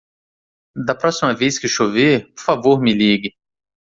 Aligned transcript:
Da 0.75 0.95
próxima 0.95 1.31
vez 1.35 1.59
que 1.59 1.67
chover, 1.67 2.33
por 2.33 2.41
favor 2.43 2.81
me 2.81 2.91
ligue. 2.91 3.35